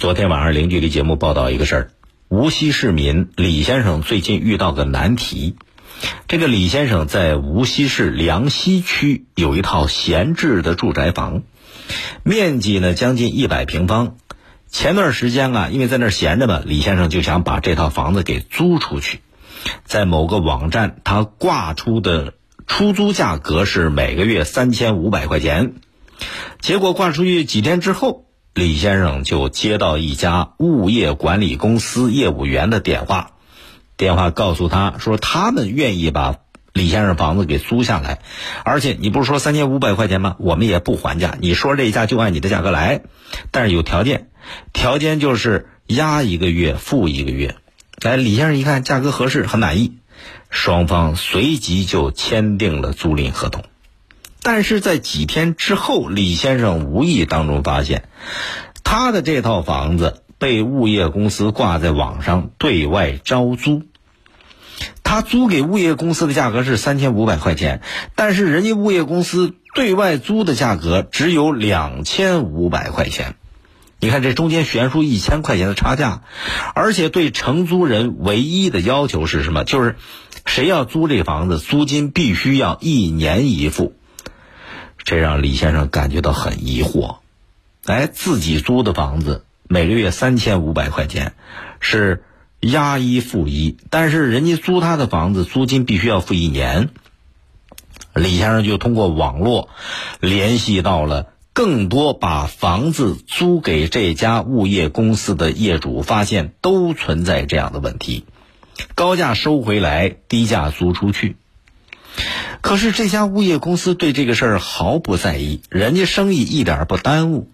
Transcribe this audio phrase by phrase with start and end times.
[0.00, 1.90] 昨天晚上零距离节目报道一个事儿，
[2.30, 5.56] 无锡市民李先生最近遇到个难题。
[6.26, 11.42] 这个李先生在无锡市梁溪区有一套闲置的住宅房，
[12.22, 14.16] 面积呢将近一百平方。
[14.70, 19.20] 前段时间啊，因为在那儿闲着嘛，李先生就想把这套房子给租出去。
[19.84, 22.32] 在某个网站，他挂出的
[22.66, 25.74] 出租价格是每个月三千五百块钱。
[26.58, 28.24] 结果挂出去几天之后。
[28.52, 33.30] 李先生就接到一家物业管理公司业务员的电话，
[33.96, 36.36] 电话告诉他说，他们愿意把
[36.72, 38.18] 李先生房子给租下来，
[38.64, 40.36] 而且你不是说三千五百块钱吗？
[40.38, 43.02] 我们也不还价，你说这一价就按你的价格来，
[43.52, 44.28] 但是有条件，
[44.72, 47.54] 条件就是押一个月付一个月。
[48.02, 49.92] 来，李先生一看价格合适，很满意，
[50.50, 53.62] 双方随即就签订了租赁合同。
[54.42, 58.08] 但是在几天之后，李先生无意当中发现，
[58.82, 63.82] 他的这套房子被物业公司挂在网上对外招租。
[65.02, 67.82] 他租给物业公司的价格是三千五百块钱，
[68.14, 73.34] 但是人家物业公司对外租的价格只有两千五百块钱。
[73.98, 76.22] 你看这中间悬殊一千块钱的差价，
[76.74, 79.64] 而且对承租人唯一的要求是什么？
[79.64, 79.96] 就是
[80.46, 83.94] 谁要租这房子，租金必须要一年一付。
[85.10, 87.16] 这让李先生感觉到很疑惑，
[87.84, 91.32] 哎，自己租的房子每个月三千五百块钱，
[91.80, 92.22] 是
[92.60, 96.90] 押一付一，但是人家租他的房子租金必须要付一年。
[98.14, 99.68] 李先生就通过网络
[100.20, 108.26] 联系到了更多把房子租给这家物业公司的业主，发现都存在这样的问题：
[108.94, 111.34] 高价收回来，低价租出去。
[112.60, 117.50] 可是这家物业公司对这个事儿毫不在意，人家生意一点不耽误。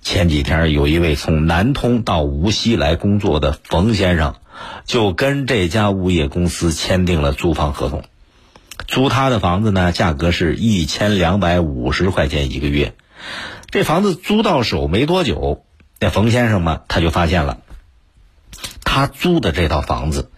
[0.00, 4.36] 前几天有一位从南通到无锡来工作的冯先生，
[4.84, 8.02] 就跟这家物业公司签订了租房合同，
[8.86, 12.94] 租他的房子呢，价格是一千两百五十块钱一个月。
[13.70, 15.64] 这房子租到手没多久，
[16.00, 17.58] 那冯先生嘛，他就发现了，
[18.84, 20.30] 他租的这套房子。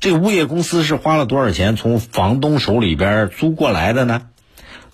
[0.00, 4.22] 这物业公司是花了多少钱从房东手里边租过来的呢？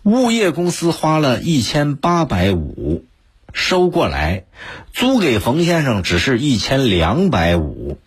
[0.03, 3.05] 物业公司花了一千八百五
[3.53, 4.45] 收过来，
[4.93, 7.99] 租给冯先生只是一千两百五，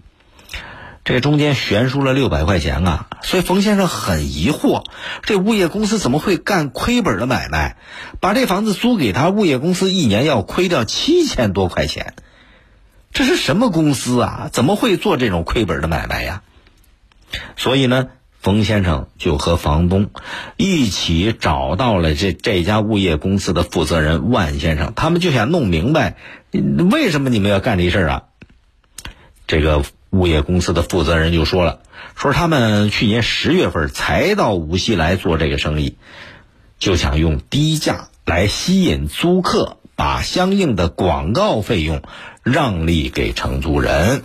[1.03, 3.07] 这中间悬殊了六百块钱啊！
[3.21, 4.85] 所以冯先生很疑惑，
[5.21, 7.75] 这物业公司怎么会干亏本的买卖？
[8.21, 12.13] 把这房子租给他，物业公司一年要亏掉七千多块钱，
[13.11, 14.49] 这是什么公司啊？
[14.51, 16.41] 怎么会做这种亏本的买卖呀？
[17.55, 20.09] 所以呢，冯先生就和房东
[20.57, 26.17] 一起找到了这这家物业公司的负责人万先生，他们就想弄明白，
[26.91, 28.23] 为什么你们要干这事儿啊？
[29.47, 31.79] 这个物业公司的负责人就说了，
[32.15, 35.97] 说他们去年十月份才到无锡来做这个生意，
[36.79, 42.01] 就想用低价来吸引租客，把相应的广告费用
[42.43, 44.23] 让利给承租人。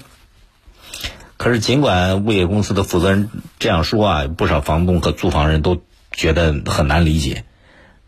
[1.38, 7.44] 可是，尽管物业公司的负责人这样说啊，不少房东和租房人都觉得很难理解。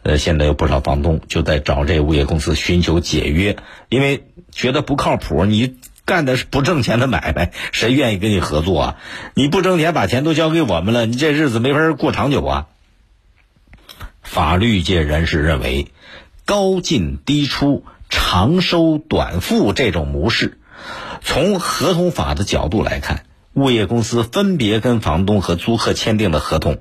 [0.02, 3.56] 呃，现在有不少房东就在找这物业公司寻求解约，
[3.88, 5.44] 因为觉得不靠谱。
[5.44, 8.96] 你干的是不挣钱的买卖， 谁愿意跟你合作啊？
[9.34, 12.66] 你不挣钱，把钱都交给我们了，你这日子没法过长久啊。
[14.22, 15.92] 法律界人士认为，
[16.46, 20.56] 高进低出、长收短付这种模式。
[21.22, 23.24] 从合同法的角度来看，
[23.54, 26.80] 物业公司分别跟房东和租客签订的合同，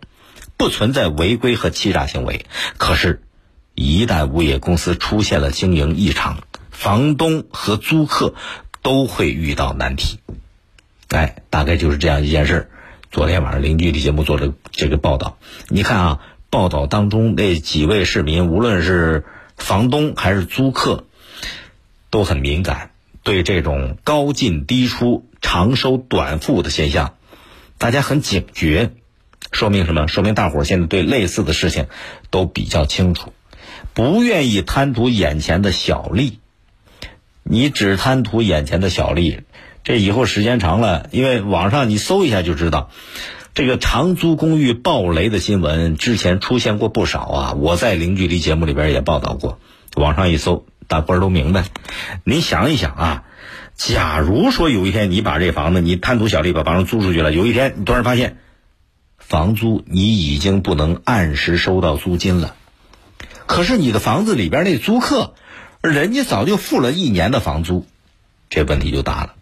[0.58, 2.46] 不存在违规和欺诈行为。
[2.78, 3.22] 可是，
[3.76, 8.34] 一旦物业公司出现了经营异常，房东和租客
[8.82, 10.20] 都会遇到难题。
[11.10, 12.70] 哎，大概就是这样一件事儿。
[13.12, 16.20] 昨天晚上邻居的节目做的这个报道，你看啊，
[16.52, 19.26] 报道当中那几位市民，无论是
[19.58, 21.06] 房东还是租客，
[22.12, 22.92] 都很敏感。
[23.24, 27.16] 对这种高进低出、长收短付的现象，
[27.78, 28.92] 大家很警觉，
[29.52, 30.08] 说明什么？
[30.08, 31.88] 说明大伙儿现在对类似的事情
[32.30, 33.34] 都比较清楚，
[33.94, 36.40] 不愿意贪图眼前的小利。
[37.44, 39.42] 你只贪图眼前的小利，
[39.84, 42.92] 这以后时间长了，因为网上你搜一下就知道，
[43.56, 47.54] 这个长租公寓暴雷的新闻之前出现过不少啊。
[47.54, 49.60] 我在零距离节目里边也报道过，
[49.96, 50.66] 网上一搜。
[50.90, 51.64] 大伙儿都明白，
[52.26, 53.24] 你想一想啊，
[53.76, 58.38] 假如说有一天你把这房子你贪图小利把房子租出去了，有一天你突然发现，
[59.18, 62.56] 房租你已经不能按时收到租金了，
[63.46, 65.36] 可是你的房子里边那租客，
[65.82, 67.86] 人家早就付了一年的房租，
[68.50, 69.36] 这问题就大了，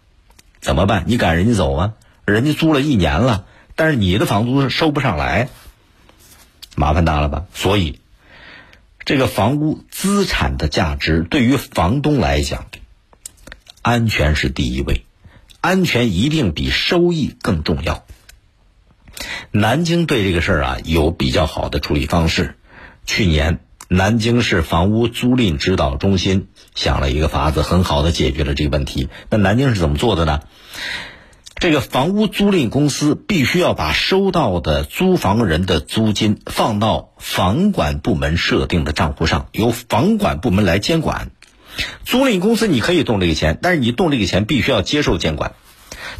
[0.60, 1.04] 怎么办？
[1.06, 1.94] 你赶人家走啊？
[2.26, 5.48] 人家租了一年了，但是你的房租收不上来，
[6.76, 7.46] 麻烦大了吧？
[7.54, 8.00] 所以，
[9.08, 12.66] 这个房屋资产的价值对于房东来讲，
[13.80, 15.06] 安全是第一位，
[15.62, 18.04] 安全一定比收益更重要。
[19.50, 22.56] 南京对这个事儿啊有比较好的处理方式。
[23.06, 29.08] 去年，南京市房屋租赁指导中心想了一个法子，很好的解决了这个问题。
[29.30, 30.42] 那南京是怎么做的呢？
[31.60, 41.32] 这个房屋租赁公司必须要把收到的租房人的租金放到房管部门设定的账户上，由房管部门来监管。
[42.04, 45.54] 租赁公司你可以动这个钱，但是你动这个钱必须要接受监管。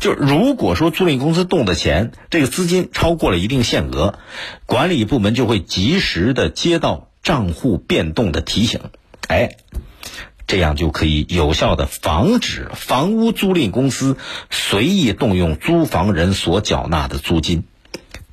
[0.01, 4.19] 就如果说租赁公司动的钱，这个资金超过了一定限额，
[4.67, 8.81] 管理部门就会及时的接到账户变动的提醒，
[9.29, 9.57] 哎，
[10.49, 14.17] 这样就可以有效的防止房屋租赁公司
[14.51, 17.65] 随意动用租房人所缴纳的租金，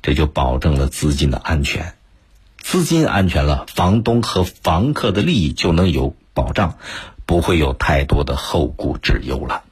[0.02, 1.92] 这就保证了资金的安全，
[2.58, 6.78] 资金安全了，房东和房客的利益就能有保障，
[7.26, 9.62] 不会有太多的后顾之忧了。